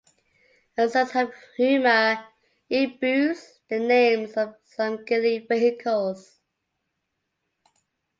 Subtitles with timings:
[0.79, 2.21] A sense of humor
[2.71, 6.39] imbues the names of some Geely vehicles.